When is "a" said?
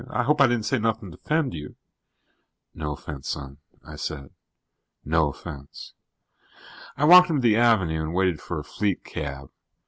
8.59-8.63